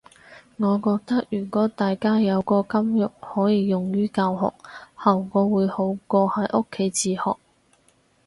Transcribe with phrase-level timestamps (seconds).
[0.57, 4.51] 我覺得如果大家有個監獄可以用於教學，
[5.03, 7.35] 效果會好過喺屋企自學